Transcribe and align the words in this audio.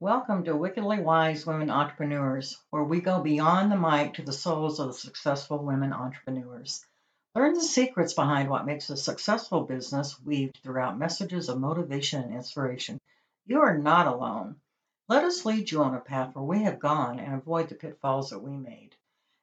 Welcome 0.00 0.44
to 0.44 0.54
Wickedly 0.54 1.00
Wise 1.00 1.44
Women 1.44 1.70
Entrepreneurs, 1.70 2.56
where 2.70 2.84
we 2.84 3.00
go 3.00 3.20
beyond 3.20 3.72
the 3.72 3.76
mic 3.76 4.14
to 4.14 4.22
the 4.22 4.32
souls 4.32 4.78
of 4.78 4.86
the 4.86 4.92
successful 4.92 5.58
women 5.58 5.92
entrepreneurs. 5.92 6.86
Learn 7.34 7.54
the 7.54 7.60
secrets 7.60 8.14
behind 8.14 8.48
what 8.48 8.64
makes 8.64 8.90
a 8.90 8.96
successful 8.96 9.62
business 9.62 10.22
weaved 10.22 10.60
throughout 10.62 10.96
messages 10.96 11.48
of 11.48 11.58
motivation 11.58 12.22
and 12.22 12.32
inspiration. 12.32 13.00
You 13.44 13.60
are 13.62 13.76
not 13.76 14.06
alone. 14.06 14.60
Let 15.08 15.24
us 15.24 15.44
lead 15.44 15.68
you 15.68 15.82
on 15.82 15.96
a 15.96 16.00
path 16.00 16.32
where 16.32 16.44
we 16.44 16.62
have 16.62 16.78
gone 16.78 17.18
and 17.18 17.34
avoid 17.34 17.68
the 17.68 17.74
pitfalls 17.74 18.30
that 18.30 18.38
we 18.38 18.56
made. 18.56 18.94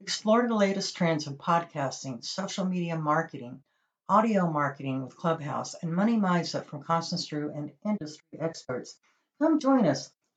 Explore 0.00 0.48
the 0.48 0.56
latest 0.56 0.96
trends 0.96 1.28
in 1.28 1.36
podcasting, 1.36 2.24
social 2.24 2.64
media 2.64 2.96
marketing, 2.96 3.62
audio 4.08 4.50
marketing 4.50 5.04
with 5.04 5.16
Clubhouse, 5.16 5.74
and 5.74 5.94
money 5.94 6.16
mindset 6.16 6.64
from 6.64 6.82
Constance 6.82 7.26
Drew 7.26 7.52
and 7.52 7.70
industry 7.86 8.40
experts. 8.40 8.96
Come 9.38 9.60
join 9.60 9.86
us. 9.86 10.10